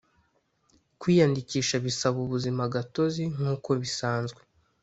[0.99, 4.41] kwiyandikisha bisaba ubuzima gatozi Nk uko bisanzwe